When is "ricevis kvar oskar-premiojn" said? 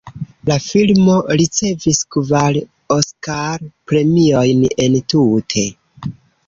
1.41-4.67